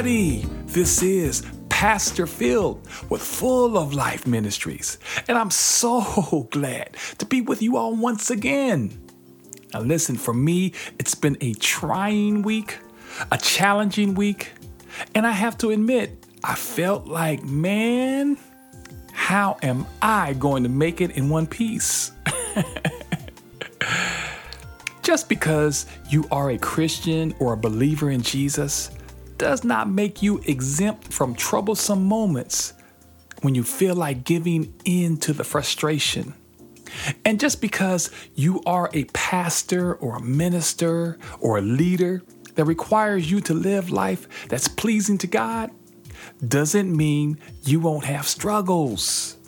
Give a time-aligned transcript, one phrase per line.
[0.00, 0.46] everybody.
[0.64, 4.96] This is Pastor Phil with Full of Life Ministries,
[5.28, 8.98] and I'm so glad to be with you all once again.
[9.74, 12.78] Now, listen, for me, it's been a trying week,
[13.30, 14.52] a challenging week,
[15.14, 18.38] and I have to admit, I felt like, man,
[19.12, 22.12] how am I going to make it in one piece?
[25.02, 28.92] Just because you are a Christian or a believer in Jesus
[29.40, 32.74] does not make you exempt from troublesome moments
[33.40, 36.34] when you feel like giving in to the frustration.
[37.24, 42.22] And just because you are a pastor or a minister or a leader
[42.56, 45.70] that requires you to live life that's pleasing to God
[46.46, 49.38] doesn't mean you won't have struggles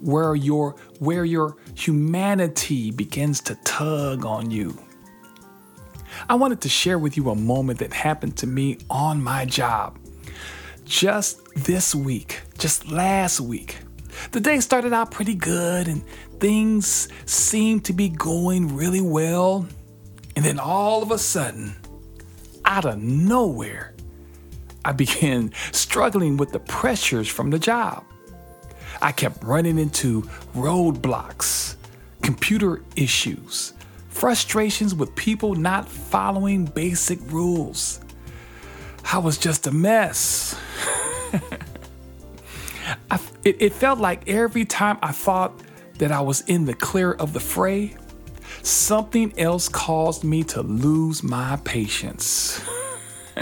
[0.00, 4.76] where your where your humanity begins to tug on you.
[6.28, 9.98] I wanted to share with you a moment that happened to me on my job.
[10.84, 13.78] Just this week, just last week.
[14.32, 16.04] The day started out pretty good and
[16.40, 19.66] things seemed to be going really well.
[20.36, 21.74] And then all of a sudden,
[22.64, 23.94] out of nowhere,
[24.84, 28.04] I began struggling with the pressures from the job.
[29.02, 30.22] I kept running into
[30.54, 31.76] roadblocks,
[32.22, 33.72] computer issues,
[34.20, 38.00] frustrations with people not following basic rules.
[39.10, 40.54] I was just a mess.
[43.10, 45.58] I, it, it felt like every time I thought
[45.96, 47.96] that I was in the clear of the fray,
[48.62, 52.62] something else caused me to lose my patience.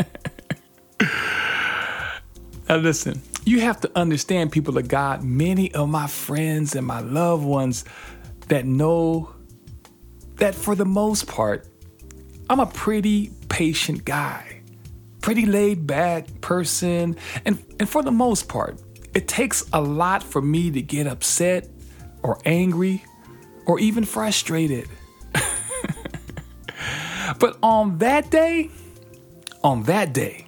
[2.69, 7.01] now, listen, you have to understand, people of God, many of my friends and my
[7.01, 7.85] loved ones
[8.47, 9.35] that know
[10.39, 11.67] that for the most part,
[12.49, 14.63] I'm a pretty patient guy,
[15.21, 18.81] pretty laid back person, and, and for the most part,
[19.15, 21.69] it takes a lot for me to get upset
[22.23, 23.05] or angry
[23.67, 24.89] or even frustrated.
[27.39, 28.71] but on that day,
[29.63, 30.47] on that day,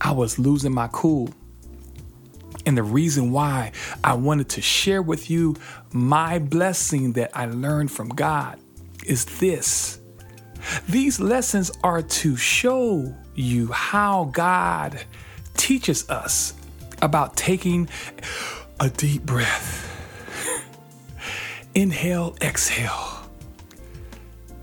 [0.00, 1.30] I was losing my cool.
[2.66, 3.72] And the reason why
[4.02, 5.56] I wanted to share with you
[5.92, 8.58] my blessing that I learned from God
[9.06, 10.00] is this.
[10.88, 15.04] These lessons are to show you how God
[15.56, 16.54] teaches us
[17.02, 17.88] about taking
[18.80, 19.90] a deep breath.
[21.74, 23.28] Inhale, exhale.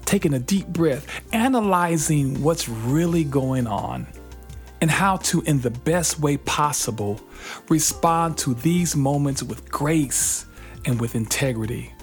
[0.06, 4.08] Taking a deep breath, analyzing what's really going on
[4.82, 7.22] and how to, in the best way possible,
[7.70, 10.46] respond to these moments with grace
[10.86, 11.94] and with integrity.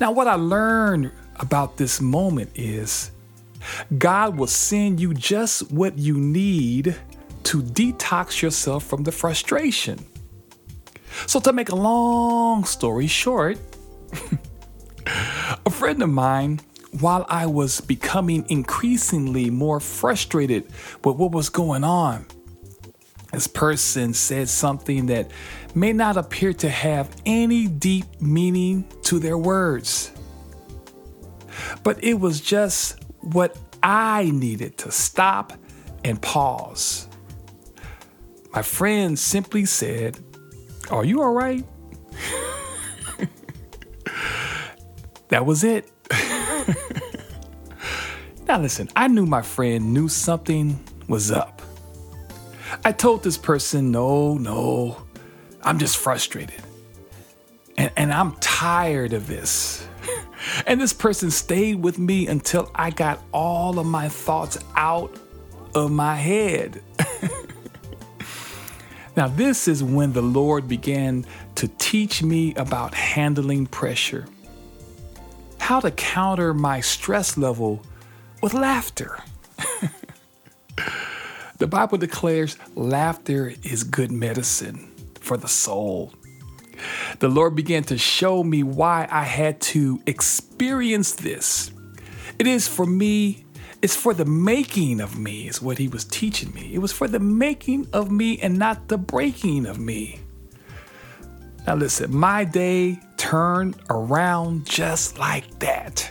[0.00, 3.10] Now, what I learned about this moment is
[3.98, 6.96] God will send you just what you need
[7.44, 9.98] to detox yourself from the frustration.
[11.26, 13.58] So, to make a long story short,
[15.66, 16.60] a friend of mine
[17.00, 20.64] while I was becoming increasingly more frustrated
[21.04, 22.26] with what was going on,
[23.32, 25.30] this person said something that
[25.74, 30.12] may not appear to have any deep meaning to their words.
[31.82, 35.52] But it was just what I needed to stop
[36.04, 37.08] and pause.
[38.52, 40.18] My friend simply said,
[40.90, 41.64] Are you all right?
[45.28, 45.90] that was it.
[48.48, 51.60] now, listen, I knew my friend knew something was up.
[52.84, 55.02] I told this person, no, no,
[55.62, 56.62] I'm just frustrated.
[57.76, 59.86] And, and I'm tired of this.
[60.66, 65.14] And this person stayed with me until I got all of my thoughts out
[65.74, 66.82] of my head.
[69.16, 71.26] now, this is when the Lord began
[71.56, 74.26] to teach me about handling pressure
[75.70, 77.80] how to counter my stress level
[78.42, 79.22] with laughter.
[81.58, 86.12] the Bible declares laughter is good medicine for the soul.
[87.18, 91.70] The Lord began to show me why I had to experience this.
[92.38, 93.44] It is for me,
[93.82, 96.74] it's for the making of me, is what He was teaching me.
[96.74, 100.20] It was for the making of me and not the breaking of me.
[101.66, 106.10] Now, listen, my day turned around just like that.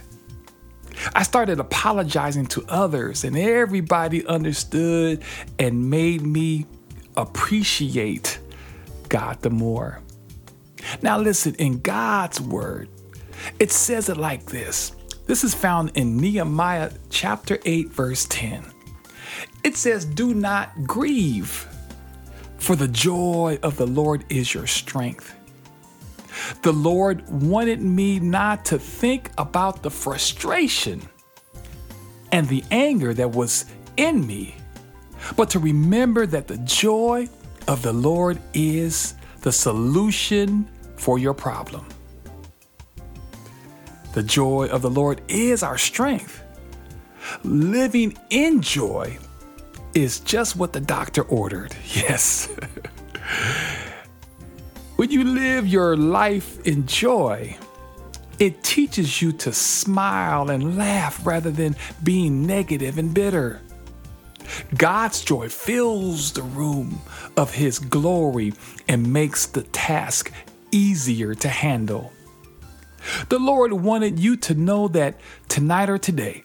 [1.16, 5.24] I started apologizing to others, and everybody understood
[5.58, 6.66] and made me
[7.16, 8.40] appreciate
[9.08, 10.02] God the more.
[11.02, 12.90] Now, listen, in God's word,
[13.60, 14.94] it says it like this.
[15.26, 18.66] This is found in Nehemiah chapter 8, verse 10.
[19.64, 21.68] It says, Do not grieve,
[22.58, 25.36] for the joy of the Lord is your strength.
[26.62, 31.08] The Lord wanted me not to think about the frustration
[32.32, 33.66] and the anger that was
[33.98, 34.56] in me,
[35.36, 37.28] but to remember that the joy
[37.68, 39.14] of the Lord is
[39.50, 41.84] the solution for your problem.
[44.14, 46.44] The joy of the Lord is our strength.
[47.44, 49.18] Living in joy
[49.96, 51.76] is just what the doctor ordered.
[51.96, 52.48] Yes.
[54.98, 57.58] when you live your life in joy,
[58.38, 63.62] it teaches you to smile and laugh rather than being negative and bitter.
[64.76, 67.02] God's joy fills the room
[67.38, 68.54] of His glory
[68.88, 70.32] and makes the task
[70.72, 72.12] easier to handle.
[73.30, 76.44] The Lord wanted you to know that tonight or today,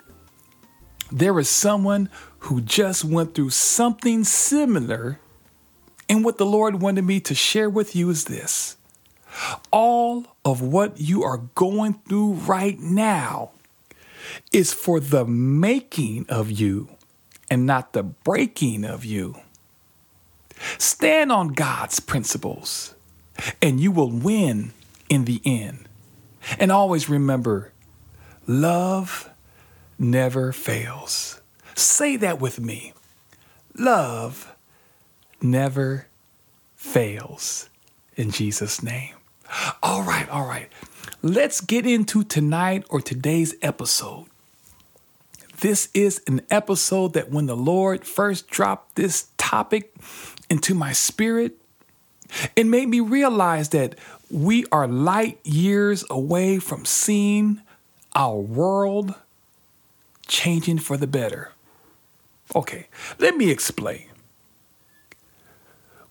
[1.10, 2.08] there is someone
[2.40, 5.18] who just went through something similar.
[6.08, 8.76] And what the Lord wanted me to share with you is this
[9.72, 13.50] all of what you are going through right now
[14.52, 16.88] is for the making of you
[17.50, 19.36] and not the breaking of you.
[20.78, 22.94] Stand on God's principles
[23.60, 24.72] and you will win
[25.08, 25.88] in the end.
[26.58, 27.72] And always remember
[28.46, 29.30] love
[29.98, 31.40] never fails.
[31.74, 32.92] Say that with me.
[33.76, 34.54] Love
[35.40, 36.06] never
[36.76, 37.68] fails.
[38.16, 39.14] In Jesus' name.
[39.82, 40.70] All right, all right.
[41.22, 44.26] Let's get into tonight or today's episode.
[45.60, 49.94] This is an episode that when the Lord first dropped this topic
[50.50, 51.56] into my spirit,
[52.56, 53.96] it made me realize that
[54.30, 57.60] we are light years away from seeing
[58.14, 59.14] our world
[60.26, 61.52] changing for the better.
[62.54, 64.06] Okay, let me explain.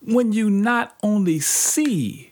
[0.01, 2.31] When you not only see,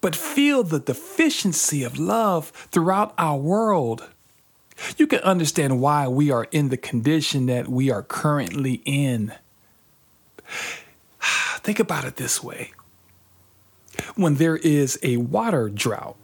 [0.00, 4.08] but feel the deficiency of love throughout our world,
[4.96, 9.32] you can understand why we are in the condition that we are currently in.
[11.20, 12.72] Think about it this way
[14.14, 16.16] when there is a water drought,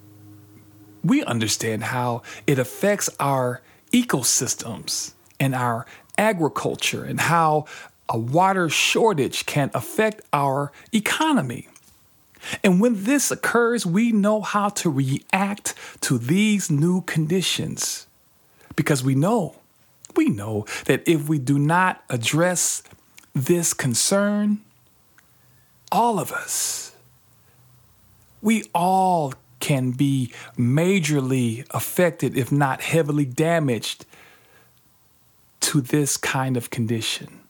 [1.04, 3.62] we understand how it affects our
[3.92, 7.66] ecosystems and our agriculture and how
[8.08, 11.68] a water shortage can affect our economy.
[12.64, 18.07] And when this occurs, we know how to react to these new conditions
[18.78, 19.56] because we know,
[20.14, 22.84] we know that if we do not address
[23.34, 24.60] this concern,
[25.90, 26.92] all of us,
[28.40, 34.06] we all can be majorly affected, if not heavily damaged,
[35.58, 37.40] to this kind of condition.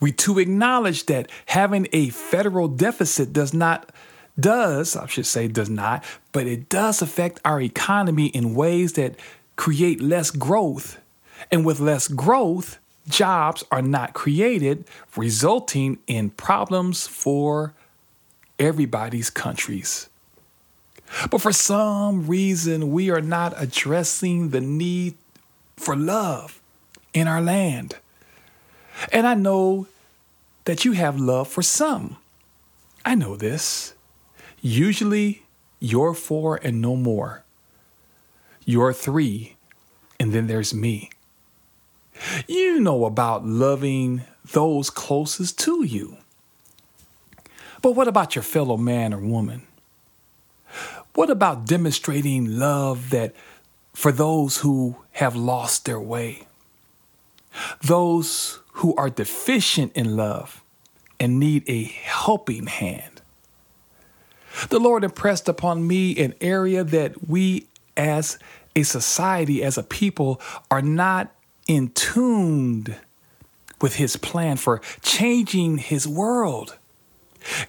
[0.00, 3.90] We too acknowledge that having a federal deficit does not,
[4.38, 9.16] does, I should say, does not, but it does affect our economy in ways that
[9.56, 10.98] create less growth.
[11.50, 12.78] And with less growth,
[13.08, 14.84] jobs are not created,
[15.16, 17.74] resulting in problems for
[18.58, 20.08] everybody's countries.
[21.30, 25.14] But for some reason, we are not addressing the need
[25.76, 26.60] for love
[27.12, 27.96] in our land.
[29.12, 29.88] And I know
[30.64, 32.16] that you have love for some.
[33.04, 33.94] I know this.
[34.60, 35.42] Usually,
[35.80, 37.42] you're for and no more.
[38.64, 39.56] You're three,
[40.20, 41.10] and then there's me.
[42.46, 46.18] You know about loving those closest to you.
[47.80, 49.62] But what about your fellow man or woman?
[51.14, 53.34] What about demonstrating love that
[53.92, 56.46] for those who have lost their way?
[57.82, 60.62] Those who are deficient in love
[61.20, 63.20] and need a helping hand.
[64.70, 68.38] The Lord impressed upon me an area that we as
[68.74, 71.34] a society, as a people, are not
[71.68, 72.96] in tuned
[73.80, 76.78] with His plan for changing His world.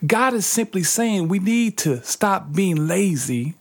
[0.06, 3.56] God is simply saying we need to stop being lazy,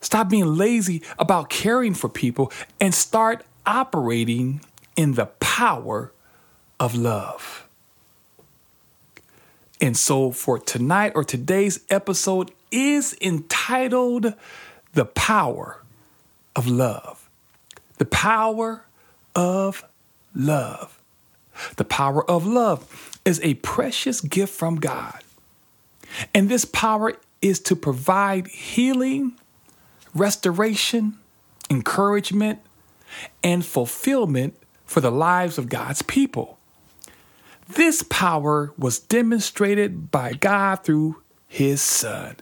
[0.00, 4.60] stop being lazy about caring for people, and start operating
[4.96, 6.12] in the power
[6.78, 7.66] of love.
[9.80, 14.34] And so, for tonight or today's episode is entitled
[14.94, 15.82] The Power
[16.56, 17.28] of Love.
[17.98, 18.84] The Power
[19.34, 19.84] of
[20.34, 21.00] Love.
[21.76, 25.20] The power of love is a precious gift from God.
[26.34, 29.32] And this power is to provide healing,
[30.14, 31.18] restoration,
[31.68, 32.60] encouragement,
[33.42, 36.58] and fulfillment for the lives of God's people.
[37.68, 42.36] This power was demonstrated by God through his Son.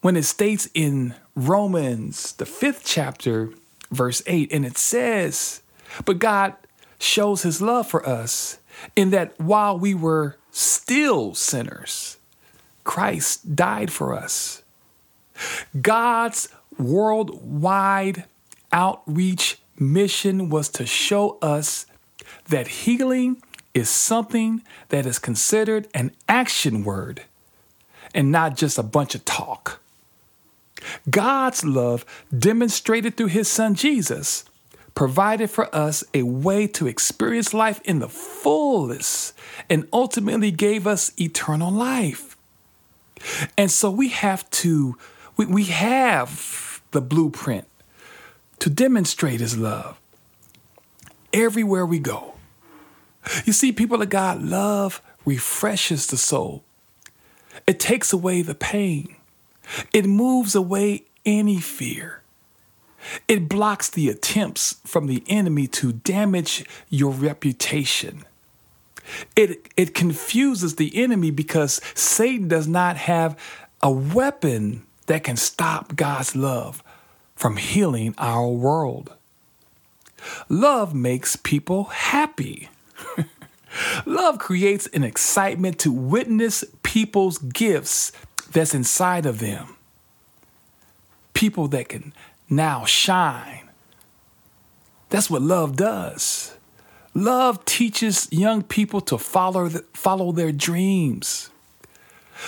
[0.00, 3.50] When it states in Romans, the fifth chapter,
[3.90, 5.62] verse 8, and it says,
[6.04, 6.54] But God
[7.00, 8.58] shows his love for us
[8.94, 12.16] in that while we were still sinners,
[12.84, 14.62] Christ died for us.
[15.80, 18.24] God's worldwide
[18.72, 21.86] outreach mission was to show us
[22.48, 23.42] that healing
[23.74, 27.22] is something that is considered an action word
[28.14, 29.80] and not just a bunch of talk.
[31.08, 32.04] God's love,
[32.36, 34.44] demonstrated through his son Jesus,
[34.94, 39.32] provided for us a way to experience life in the fullest
[39.70, 42.36] and ultimately gave us eternal life.
[43.56, 44.96] And so we have to,
[45.36, 47.66] we, we have the blueprint
[48.58, 49.98] to demonstrate his love
[51.32, 52.34] everywhere we go.
[53.44, 56.64] You see, people of God, love refreshes the soul.
[57.66, 59.14] It takes away the pain.
[59.92, 62.22] It moves away any fear.
[63.26, 68.24] It blocks the attempts from the enemy to damage your reputation.
[69.36, 73.38] It, it confuses the enemy because Satan does not have
[73.82, 76.82] a weapon that can stop God's love
[77.34, 79.12] from healing our world.
[80.48, 82.68] Love makes people happy.
[84.06, 88.10] Love creates an excitement to witness people's gifts
[88.52, 89.76] that's inside of them.
[91.34, 92.12] People that can
[92.48, 93.68] now shine.
[95.10, 96.54] That's what love does.
[97.14, 101.50] Love teaches young people to follow, the, follow their dreams.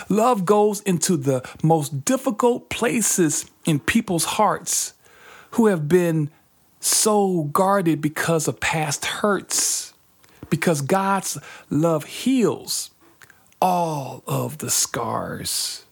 [0.09, 4.95] Love goes into the most difficult places in people's hearts
[5.52, 6.30] who have been
[6.78, 9.92] so guarded because of past hurts,
[10.49, 11.38] because God's
[11.69, 12.90] love heals
[13.61, 15.85] all of the scars.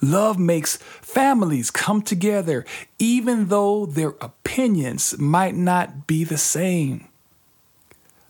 [0.00, 2.64] Love makes families come together
[2.98, 7.08] even though their opinions might not be the same.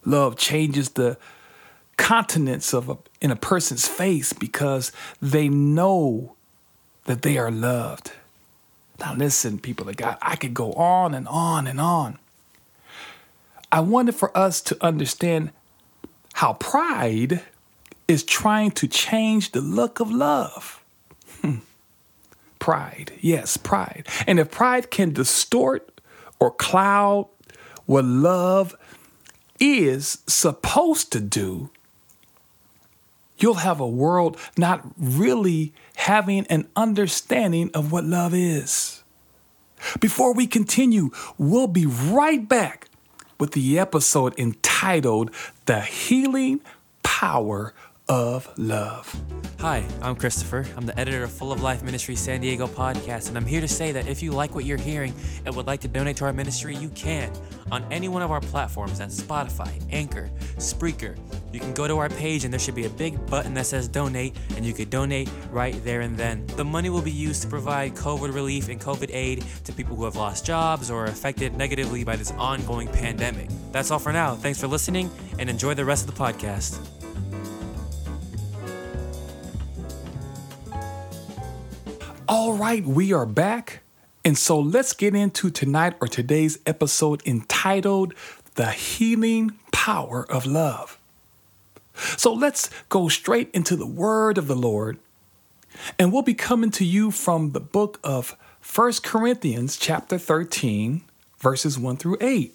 [0.05, 1.19] Love changes the
[1.97, 4.91] continents of a, in a person's face because
[5.21, 6.35] they know
[7.05, 8.13] that they are loved.
[8.99, 12.19] Now, listen, people of God, I could go on and on and on.
[13.73, 15.51] I wanted for us to understand
[16.35, 17.43] how pride
[18.09, 20.80] is trying to change the look of love.
[22.61, 24.07] Pride, yes, pride.
[24.29, 26.01] And if pride can distort
[26.39, 27.29] or cloud
[27.87, 28.77] what love
[29.59, 31.71] is supposed to do,
[33.39, 39.03] you'll have a world not really having an understanding of what love is.
[39.99, 42.89] Before we continue, we'll be right back
[43.39, 45.31] with the episode entitled
[45.65, 46.61] The Healing
[47.03, 47.73] Power
[48.11, 49.15] of love.
[49.61, 50.67] Hi, I'm Christopher.
[50.77, 53.69] I'm the editor of Full of Life Ministry San Diego podcast, and I'm here to
[53.69, 55.15] say that if you like what you're hearing
[55.47, 57.33] and would like to donate to our ministry, you can
[57.71, 61.17] on any one of our platforms that's Spotify, Anchor, Spreaker.
[61.53, 63.87] You can go to our page and there should be a big button that says
[63.87, 66.45] donate, and you could donate right there and then.
[66.57, 70.05] The money will be used to provide COVID relief and COVID aid to people who
[70.05, 73.51] have lost jobs or are affected negatively by this ongoing pandemic.
[73.71, 74.35] That's all for now.
[74.35, 77.00] Thanks for listening and enjoy the rest of the podcast.
[82.33, 83.81] All right, we are back.
[84.25, 88.15] And so let's get into tonight or today's episode entitled
[88.55, 90.97] The Healing Power of Love.
[92.17, 94.99] So let's go straight into the word of the Lord.
[95.99, 101.03] And we'll be coming to you from the book of First Corinthians chapter 13
[101.41, 102.55] verses 1 through 8.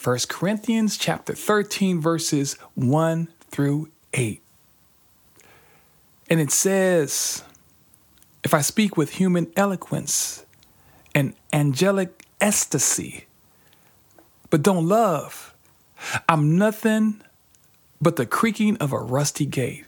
[0.00, 4.40] 1 Corinthians chapter 13 verses 1 through 8.
[6.30, 7.42] And it says,
[8.42, 10.44] if I speak with human eloquence
[11.14, 13.26] and angelic ecstasy,
[14.48, 15.54] but don't love,
[16.28, 17.20] I'm nothing
[18.00, 19.84] but the creaking of a rusty gate.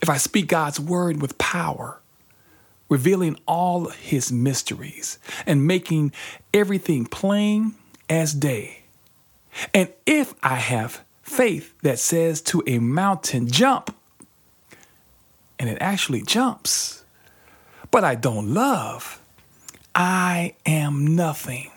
[0.00, 2.00] If I speak God's word with power,
[2.88, 6.12] revealing all his mysteries and making
[6.54, 7.74] everything plain
[8.08, 8.82] as day,
[9.74, 13.94] and if I have faith that says to a mountain, jump,
[15.58, 17.01] and it actually jumps
[17.92, 19.20] but I don't love,
[19.94, 21.70] I am nothing.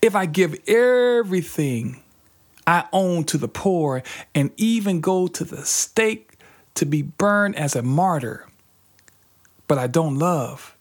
[0.00, 2.02] If I give everything
[2.66, 4.02] I own to the poor
[4.34, 6.34] and even go to the stake
[6.74, 8.46] to be burned as a martyr,
[9.66, 10.76] but I don't love,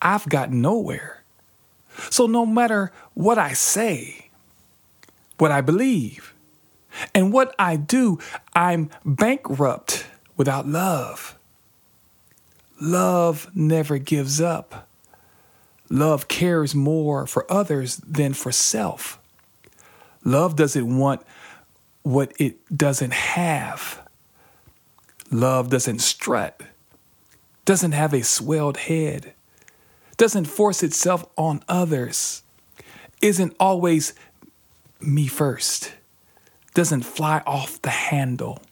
[0.00, 1.22] I've got nowhere.
[2.10, 4.28] So no matter what I say,
[5.38, 6.34] what I believe,
[7.14, 8.18] and what I do,
[8.54, 11.36] I'm bankrupt without love.
[12.80, 14.88] Love never gives up.
[15.88, 19.18] Love cares more for others than for self.
[20.24, 21.22] Love doesn't want
[22.02, 24.00] what it doesn't have.
[25.30, 26.62] Love doesn't strut,
[27.64, 29.32] doesn't have a swelled head,
[30.16, 32.42] doesn't force itself on others,
[33.20, 34.14] isn't always
[35.00, 35.94] me first,
[36.74, 38.62] doesn't fly off the handle,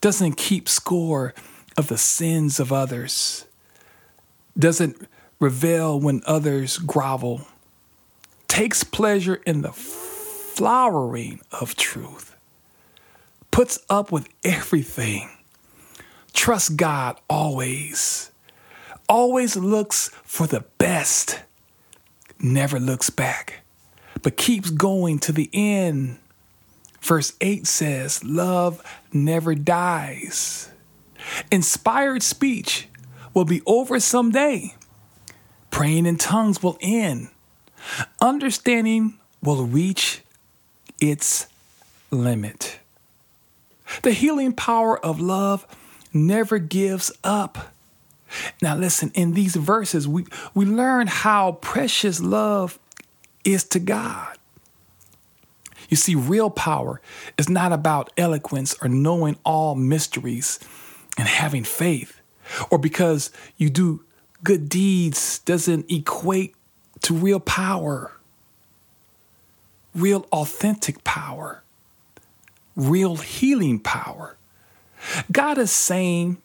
[0.00, 1.34] doesn't keep score
[1.76, 3.46] of the sins of others,
[4.58, 5.08] doesn't
[5.40, 7.46] revel when others grovel,
[8.48, 12.36] takes pleasure in the flowering of truth,
[13.50, 15.30] puts up with everything,
[16.32, 18.30] trusts God always,
[19.08, 21.40] always looks for the best,
[22.38, 23.62] never looks back,
[24.22, 26.18] but keeps going to the end.
[27.00, 30.71] Verse 8 says, Love never dies.
[31.50, 32.88] Inspired speech
[33.34, 34.74] will be over someday.
[35.70, 37.28] Praying in tongues will end.
[38.20, 40.22] Understanding will reach
[41.00, 41.46] its
[42.10, 42.78] limit.
[44.02, 45.66] The healing power of love
[46.12, 47.72] never gives up.
[48.62, 50.24] Now, listen, in these verses, we,
[50.54, 52.78] we learn how precious love
[53.44, 54.38] is to God.
[55.88, 57.02] You see, real power
[57.36, 60.58] is not about eloquence or knowing all mysteries
[61.18, 62.20] and having faith,
[62.70, 64.04] or because you do
[64.42, 66.54] good deeds doesn't equate
[67.02, 68.12] to real power,
[69.94, 71.62] real authentic power,
[72.76, 74.36] real healing power.
[75.30, 76.38] God is saying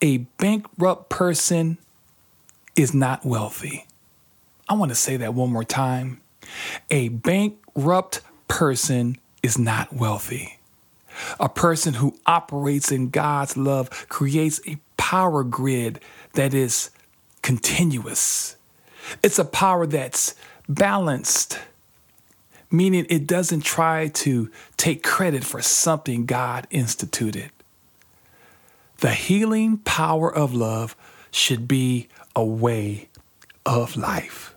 [0.00, 1.78] a bankrupt person
[2.76, 3.86] is not wealthy.
[4.68, 6.20] I want to say that one more time.
[6.90, 10.57] A bankrupt person is not wealthy.
[11.40, 16.00] A person who operates in God's love creates a power grid
[16.34, 16.90] that is
[17.42, 18.56] continuous.
[19.22, 20.34] It's a power that's
[20.68, 21.58] balanced,
[22.70, 27.50] meaning it doesn't try to take credit for something God instituted.
[28.98, 30.96] The healing power of love
[31.30, 33.08] should be a way
[33.64, 34.54] of life.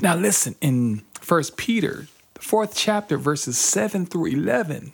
[0.00, 4.92] Now, listen in 1 Peter, the fourth chapter, verses 7 through 11.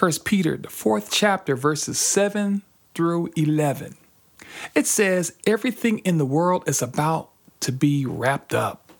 [0.00, 2.62] 1 Peter, the fourth chapter, verses 7
[2.94, 3.98] through 11.
[4.74, 7.28] It says, Everything in the world is about
[7.60, 8.90] to be wrapped up.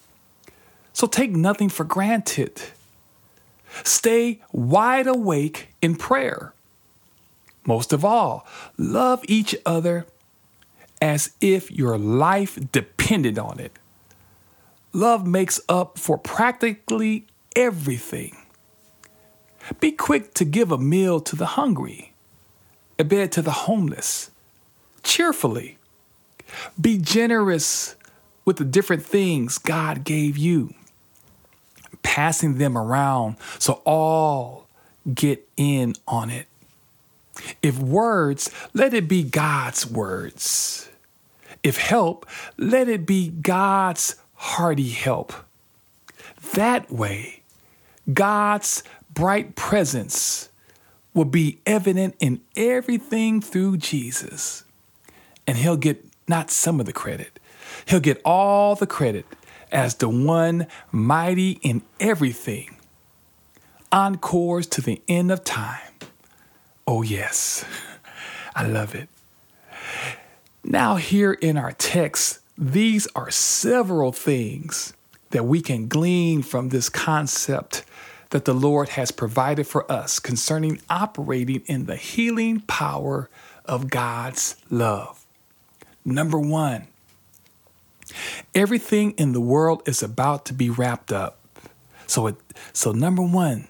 [0.92, 2.60] So take nothing for granted.
[3.82, 6.52] Stay wide awake in prayer.
[7.64, 10.04] Most of all, love each other
[11.00, 13.72] as if your life depended on it.
[14.92, 17.24] Love makes up for practically
[17.56, 18.36] everything.
[19.78, 22.12] Be quick to give a meal to the hungry,
[22.98, 24.30] a bed to the homeless,
[25.02, 25.78] cheerfully.
[26.80, 27.94] Be generous
[28.44, 30.74] with the different things God gave you,
[32.02, 34.66] passing them around so all
[35.14, 36.46] get in on it.
[37.62, 40.88] If words, let it be God's words.
[41.62, 45.32] If help, let it be God's hearty help.
[46.54, 47.42] That way,
[48.12, 50.50] God's bright presence
[51.14, 54.64] will be evident in everything through Jesus.
[55.46, 57.38] And he'll get not some of the credit,
[57.86, 59.26] he'll get all the credit
[59.72, 62.76] as the one mighty in everything.
[63.92, 65.92] Encores to the end of time.
[66.86, 67.64] Oh, yes,
[68.54, 69.08] I love it.
[70.62, 74.92] Now, here in our text, these are several things
[75.30, 77.84] that we can glean from this concept
[78.30, 83.28] that the Lord has provided for us concerning operating in the healing power
[83.64, 85.24] of God's love.
[86.04, 86.86] Number one,
[88.54, 91.38] everything in the world is about to be wrapped up.
[92.06, 92.36] So, it,
[92.72, 93.68] so number one,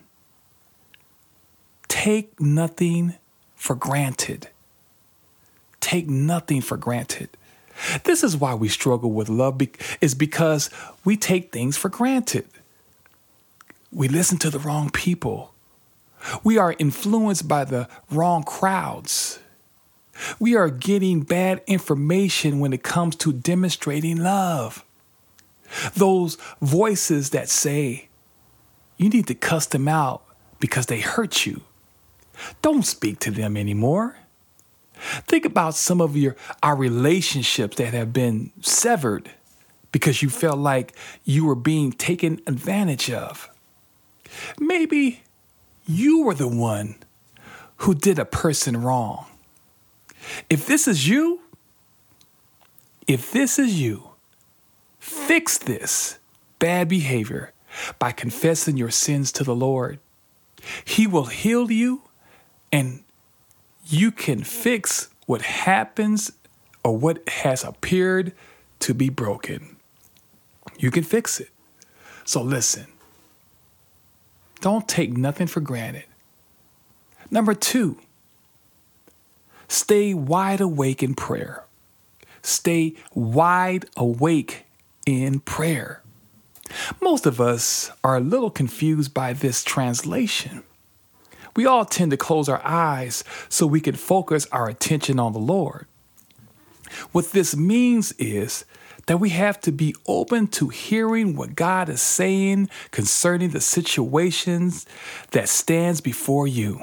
[1.88, 3.14] take nothing
[3.56, 4.48] for granted.
[5.80, 7.30] Take nothing for granted.
[8.04, 9.60] This is why we struggle with love
[10.00, 10.70] is because
[11.04, 12.46] we take things for granted.
[13.92, 15.54] We listen to the wrong people.
[16.44, 19.38] We are influenced by the wrong crowds.
[20.38, 24.84] We are getting bad information when it comes to demonstrating love.
[25.94, 28.08] Those voices that say,
[28.96, 30.22] you need to cuss them out
[30.58, 31.62] because they hurt you.
[32.60, 34.16] Don't speak to them anymore.
[35.26, 39.30] Think about some of your our relationships that have been severed
[39.92, 43.48] because you felt like you were being taken advantage of.
[44.58, 45.22] Maybe
[45.86, 46.96] you were the one
[47.78, 49.26] who did a person wrong.
[50.48, 51.40] If this is you,
[53.06, 54.10] if this is you,
[54.98, 56.18] fix this
[56.58, 57.52] bad behavior
[57.98, 59.98] by confessing your sins to the Lord.
[60.84, 62.02] He will heal you
[62.70, 63.02] and
[63.86, 66.30] you can fix what happens
[66.84, 68.32] or what has appeared
[68.80, 69.76] to be broken.
[70.78, 71.50] You can fix it.
[72.24, 72.86] So listen,
[74.60, 76.04] don't take nothing for granted.
[77.30, 77.98] Number two,
[79.68, 81.64] stay wide awake in prayer.
[82.42, 84.64] Stay wide awake
[85.06, 86.02] in prayer.
[87.00, 90.62] Most of us are a little confused by this translation.
[91.56, 95.40] We all tend to close our eyes so we can focus our attention on the
[95.40, 95.86] Lord.
[97.12, 98.64] What this means is
[99.10, 104.86] that we have to be open to hearing what God is saying concerning the situations
[105.32, 106.80] that stands before you.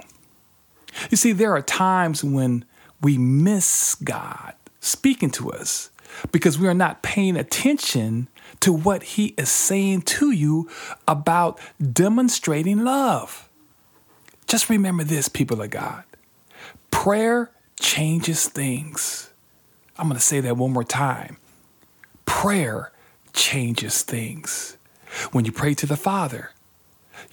[1.10, 2.66] You see, there are times when
[3.02, 5.90] we miss God speaking to us
[6.34, 8.28] because we are not paying attention
[8.60, 10.70] to what He is saying to you
[11.08, 11.62] about
[11.94, 13.48] demonstrating love.
[14.48, 16.04] Just remember this, people of God
[16.92, 19.30] prayer changes things.
[19.98, 21.38] I'm going to say that one more time.
[22.28, 22.92] Prayer
[23.34, 24.78] changes things.
[25.32, 26.52] When you pray to the Father,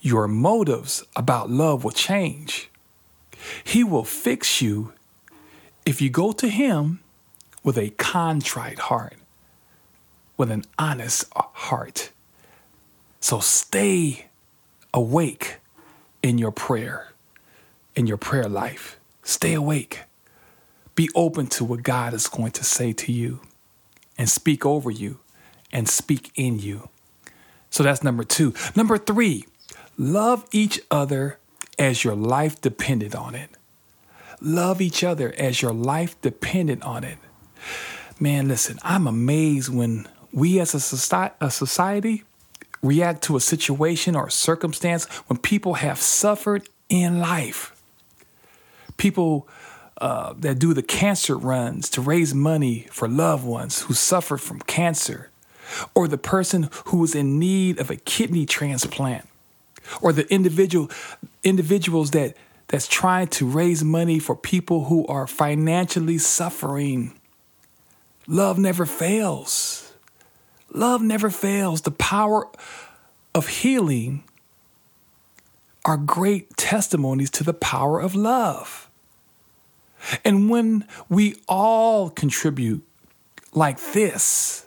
[0.01, 2.71] your motives about love will change.
[3.63, 4.95] He will fix you
[5.85, 7.01] if you go to Him
[7.63, 9.17] with a contrite heart,
[10.39, 12.11] with an honest heart.
[13.21, 14.27] So stay
[14.95, 15.57] awake
[16.23, 17.13] in your prayer,
[17.95, 18.99] in your prayer life.
[19.23, 20.01] Stay awake.
[20.95, 23.41] Be open to what God is going to say to you
[24.17, 25.19] and speak over you
[25.73, 26.89] and speak in you.
[27.71, 28.55] So that's number two.
[28.77, 29.47] Number three,
[29.99, 31.39] love each other
[31.79, 33.51] as your life depended on it.
[34.41, 37.19] Love each other as your life depended on it.
[38.21, 42.25] Man, listen, I'm amazed when we as a society, a society
[42.83, 47.75] react to a situation or a circumstance when people have suffered in life.
[48.97, 49.49] People
[49.99, 54.61] uh, that do the cancer runs to raise money for loved ones who suffer from
[54.61, 55.31] cancer,
[55.95, 59.27] or the person who is in need of a kidney transplant,
[60.01, 60.91] or the individual
[61.43, 62.37] individuals that
[62.69, 67.13] that's trying to raise money for people who are financially suffering.
[68.27, 69.93] Love never fails.
[70.73, 71.83] Love never fails.
[71.83, 72.49] The power
[73.35, 74.25] of healing
[75.85, 78.84] are great testimonies to the power of love.
[80.25, 82.83] And when we all contribute
[83.53, 84.67] like this,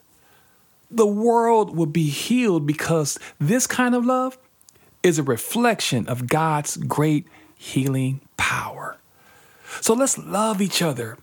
[0.90, 4.38] the world will be healed because this kind of love
[5.04, 8.98] is a reflection of God's great healing power.
[9.82, 11.18] So let's love each other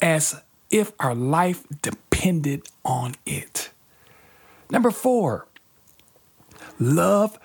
[0.00, 0.40] as
[0.70, 3.70] if our life depended on it.
[4.70, 5.46] Number four,
[6.78, 7.38] love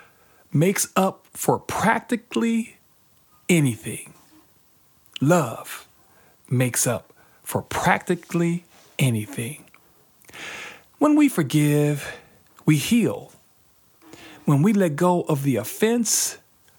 [0.51, 2.77] makes up for practically
[3.47, 4.13] anything.
[5.27, 5.87] Love
[6.49, 8.65] makes up for practically
[8.99, 9.63] anything.
[10.99, 12.13] When we forgive,
[12.65, 13.31] we heal.
[14.43, 16.37] When we let go of the offense,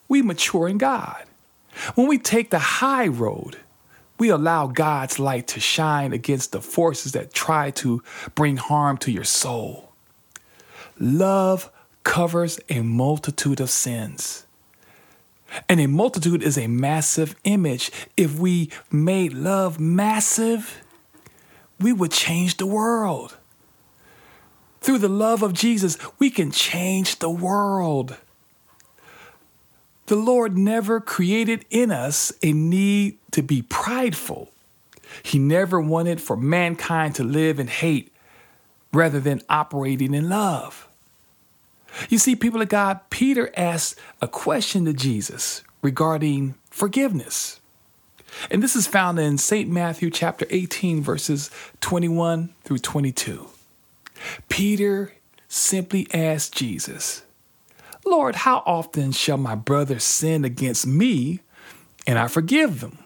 [0.09, 1.25] we mature in God.
[1.95, 3.57] When we take the high road,
[4.19, 8.03] we allow God's light to shine against the forces that try to
[8.35, 9.93] bring harm to your soul.
[11.01, 11.71] Love
[12.05, 14.44] covers a multitude of sins.
[15.69, 17.91] And a multitude is a massive image.
[18.17, 20.83] If we made love massive,
[21.81, 23.37] we would change the world.
[24.81, 28.17] Through the love of Jesus, we can change the world.
[30.07, 34.51] The Lord never created in us a need to be prideful.
[35.23, 38.13] He never wanted for mankind to live in hate
[38.93, 40.89] rather than operating in love.
[42.09, 47.61] You see, people of God, Peter asked a question to Jesus regarding forgiveness.
[48.51, 49.71] And this is found in St.
[49.71, 53.49] Matthew chapter 18, verses 21 through 22.
[54.49, 55.13] Peter
[55.49, 57.23] simply asked Jesus,
[58.05, 61.41] Lord, how often shall my brother sin against me
[62.07, 62.99] and I forgive them?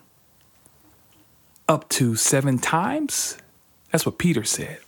[1.68, 3.36] Up to seven times?
[3.92, 4.78] That's what Peter said.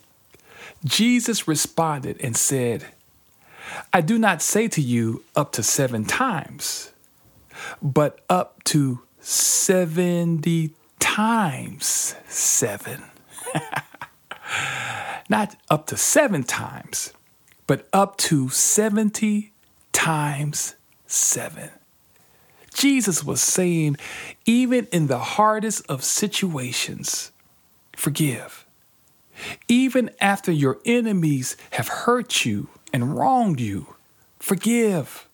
[0.84, 2.86] Jesus responded and said,
[3.92, 6.92] I do not say to you up to seven times,
[7.82, 13.04] but up to 70 times seven.
[15.28, 17.12] not up to seven times,
[17.66, 19.52] but up to 70
[19.92, 20.74] times
[21.06, 21.70] seven.
[22.74, 23.96] Jesus was saying,
[24.46, 27.32] even in the hardest of situations,
[27.96, 28.64] forgive.
[29.68, 33.94] Even after your enemies have hurt you and wronged you,
[34.38, 35.28] forgive.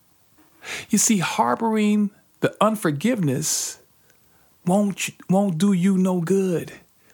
[0.89, 3.79] You see, harboring the unforgiveness
[4.65, 6.73] won't, won't do you no good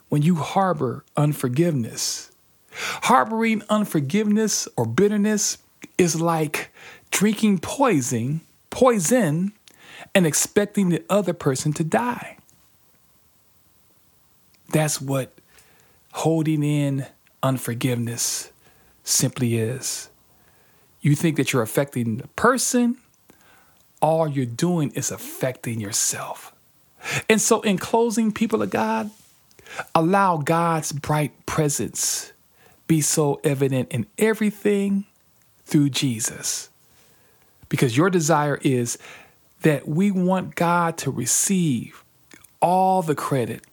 [0.09, 2.31] when you harbor unforgiveness.
[2.71, 5.59] Harboring unforgiveness or bitterness
[5.97, 6.71] is like
[7.11, 9.53] drinking poison, poison
[10.15, 12.37] and expecting the other person to die.
[14.71, 15.31] That's what
[16.11, 17.05] holding in
[17.43, 18.51] unforgiveness
[19.03, 20.09] simply is.
[21.03, 22.97] You think that you're affecting the person,
[24.01, 26.53] all you're doing is affecting yourself.
[27.29, 29.11] And so, in closing, people of God,
[29.93, 32.31] allow God's bright presence
[32.87, 35.05] be so evident in everything
[35.65, 36.69] through Jesus.
[37.67, 38.97] Because your desire is
[39.61, 42.03] that we want God to receive
[42.61, 43.65] all the credit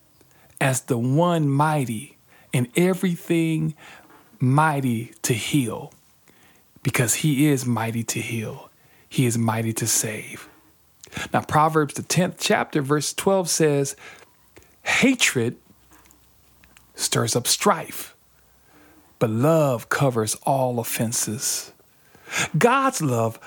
[0.60, 2.16] as the one mighty
[2.52, 3.74] in everything
[4.40, 5.92] mighty to heal.
[6.82, 8.70] Because he is mighty to heal,
[9.08, 10.48] he is mighty to save.
[11.32, 13.96] Now, Proverbs, the 10th chapter, verse 12 says,
[14.82, 15.56] Hatred
[16.94, 18.14] stirs up strife,
[19.18, 21.72] but love covers all offenses.
[22.56, 23.38] God's love,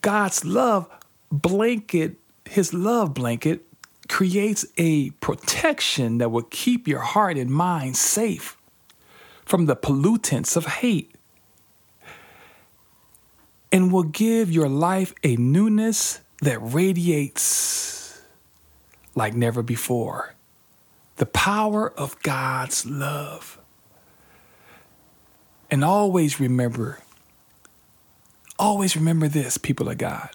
[0.00, 0.88] God's love
[1.30, 2.16] blanket,
[2.48, 3.66] his love blanket
[4.08, 8.56] creates a protection that will keep your heart and mind safe
[9.44, 11.11] from the pollutants of hate
[13.72, 18.20] and will give your life a newness that radiates
[19.14, 20.34] like never before.
[21.16, 23.58] The power of God's love.
[25.70, 27.00] And always remember,
[28.58, 30.28] always remember this, people of God.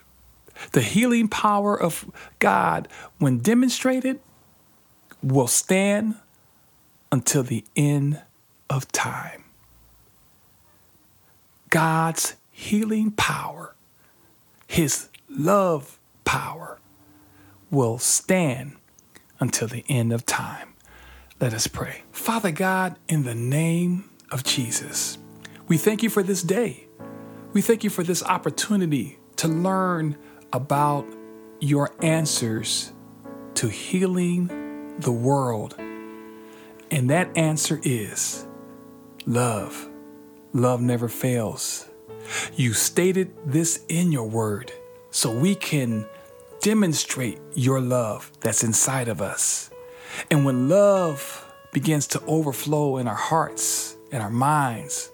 [0.71, 2.88] The healing power of God,
[3.19, 4.19] when demonstrated,
[5.21, 6.15] will stand
[7.12, 8.21] until the end
[8.69, 9.43] of time.
[11.69, 13.75] God's healing power,
[14.65, 16.79] His love power,
[17.69, 18.75] will stand
[19.39, 20.73] until the end of time.
[21.39, 22.01] Let us pray.
[22.11, 25.19] Father God, in the name of Jesus,
[25.67, 26.87] we thank you for this day.
[27.53, 30.17] We thank you for this opportunity to learn
[30.51, 31.05] about
[31.59, 32.91] your answers
[33.53, 35.75] to healing the world.
[36.89, 38.47] And that answer is
[39.27, 39.87] love.
[40.53, 41.87] Love never fails.
[42.55, 44.71] You stated this in your word
[45.11, 46.05] so we can
[46.61, 49.69] demonstrate your love that's inside of us.
[50.31, 55.11] And when love begins to overflow in our hearts and our minds,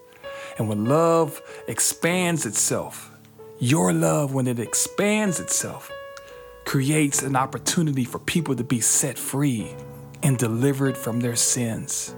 [0.58, 3.12] and when love expands itself,
[3.60, 5.91] your love, when it expands itself,
[6.65, 9.73] creates an opportunity for people to be set free
[10.21, 12.15] and delivered from their sins.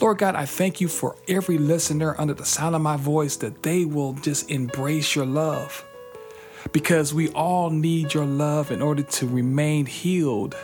[0.00, 3.62] Lord God, I thank you for every listener under the sound of my voice that
[3.62, 5.84] they will just embrace your love
[6.72, 10.56] because we all need your love in order to remain healed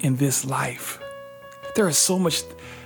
[0.00, 0.98] in this life.
[1.74, 2.42] There is so much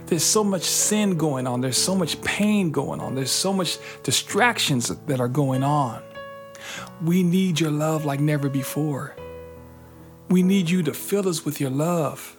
[0.06, 1.60] there's so much sin going on.
[1.60, 3.16] There's so much pain going on.
[3.16, 6.00] There's so much distractions that are going on.
[7.02, 9.16] We need your love like never before.
[10.28, 12.35] We need you to fill us with your love.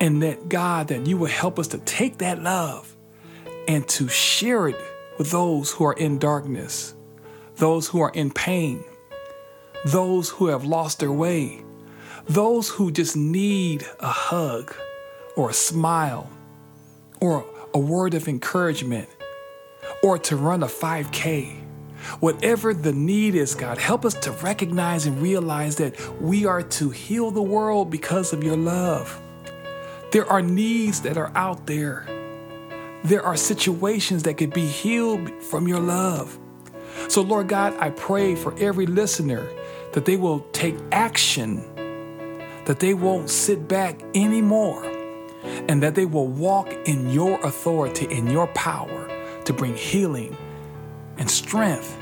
[0.00, 2.96] And that God, that you will help us to take that love
[3.68, 4.76] and to share it
[5.18, 6.94] with those who are in darkness,
[7.56, 8.82] those who are in pain,
[9.86, 11.62] those who have lost their way,
[12.26, 14.74] those who just need a hug
[15.36, 16.30] or a smile
[17.20, 19.08] or a word of encouragement
[20.02, 21.56] or to run a 5K.
[22.20, 26.90] Whatever the need is, God, help us to recognize and realize that we are to
[26.90, 29.20] heal the world because of your love.
[30.12, 32.04] There are needs that are out there.
[33.04, 36.36] There are situations that could be healed from your love.
[37.08, 39.48] So, Lord God, I pray for every listener
[39.92, 41.62] that they will take action,
[42.64, 44.84] that they won't sit back anymore
[45.68, 49.08] and that they will walk in your authority and your power
[49.44, 50.36] to bring healing
[51.18, 51.96] and strength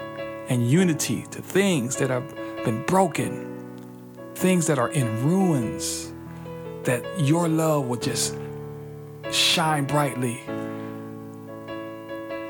[0.49, 3.69] and unity to things that have been broken,
[4.35, 6.13] things that are in ruins,
[6.85, 8.37] that your love will just
[9.31, 10.41] shine brightly.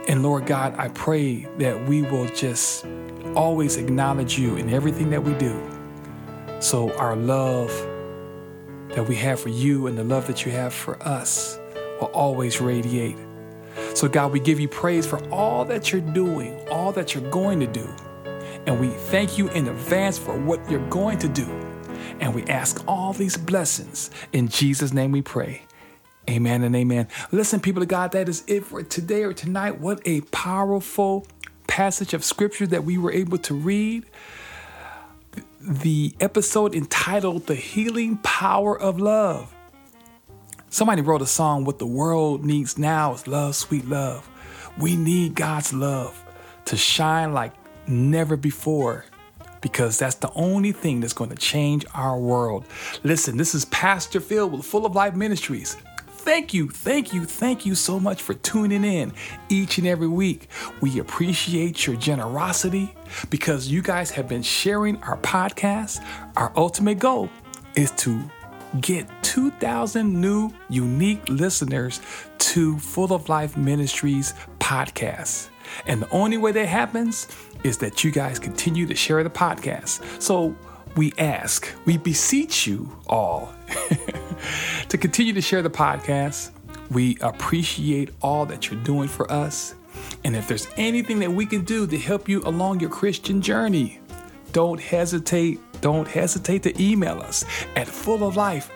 [0.09, 2.87] And Lord God, I pray that we will just
[3.35, 5.61] always acknowledge you in everything that we do.
[6.61, 7.71] So our love
[8.91, 11.59] that we have for you and the love that you have for us
[12.01, 13.17] will always radiate.
[13.95, 17.61] So, God, we give you praise for all that you're doing, all that you're going
[17.61, 17.89] to do.
[18.67, 21.47] And we thank you in advance for what you're going to do.
[22.21, 24.11] And we ask all these blessings.
[24.33, 25.63] In Jesus' name we pray.
[26.29, 27.09] Amen and amen.
[27.33, 29.81] Listen, people of God, that is it for today or tonight.
[29.81, 31.27] What a powerful
[31.67, 34.05] passage of scripture that we were able to read.
[35.61, 39.55] The episode entitled The Healing Power of Love.
[40.71, 44.29] Somebody wrote a song, What the World Needs Now is Love, Sweet Love.
[44.79, 46.23] We need God's love
[46.67, 47.53] to shine like
[47.87, 49.07] never before
[49.61, 52.65] because that's the only thing that's going to change our world.
[53.05, 55.77] Listen, this is Pastor Phil with Full of Life Ministries.
[56.29, 59.13] Thank you, thank you, thank you so much for tuning in
[59.49, 60.49] each and every week.
[60.83, 62.95] We appreciate your generosity
[63.31, 66.05] because you guys have been sharing our podcast.
[66.37, 67.31] Our ultimate goal
[67.77, 68.23] is to
[68.81, 72.01] get 2,000 new unique listeners
[72.39, 75.49] to Full of Life Ministries podcast.
[75.87, 77.29] And the only way that happens
[77.65, 80.23] is that you guys continue to share the podcast.
[80.23, 80.57] So
[80.97, 83.53] we ask, we beseech you all
[84.89, 86.51] to continue to share the podcast.
[86.91, 89.75] We appreciate all that you're doing for us.
[90.25, 94.01] And if there's anything that we can do to help you along your Christian journey,
[94.53, 95.61] don't hesitate.
[95.81, 97.45] Don't hesitate to email us
[97.77, 98.71] at fulloflifesd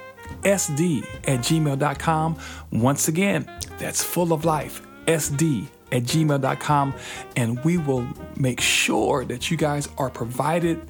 [0.45, 2.39] at gmail.com.
[2.71, 6.95] Once again, that's fulloflifesd at gmail.com.
[7.37, 10.87] And we will make sure that you guys are provided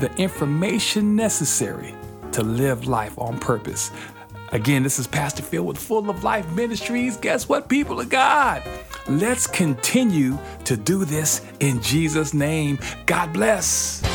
[0.00, 1.94] the information necessary
[2.32, 3.90] to live life on purpose.
[4.52, 7.16] Again, this is Pastor Phil with Full of Life Ministries.
[7.16, 8.62] Guess what, people of God?
[9.08, 12.78] Let's continue to do this in Jesus' name.
[13.06, 14.11] God bless.